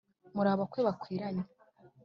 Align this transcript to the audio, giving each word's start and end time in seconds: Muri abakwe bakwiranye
Muri 0.35 0.49
abakwe 0.53 0.79
bakwiranye 0.87 1.43